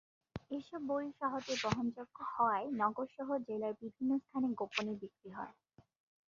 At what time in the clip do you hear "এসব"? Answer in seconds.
0.51-0.81